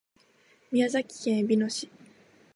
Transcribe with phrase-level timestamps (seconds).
[0.71, 1.87] 宮崎県えびの市